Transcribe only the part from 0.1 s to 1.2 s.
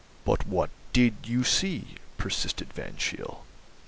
"But what did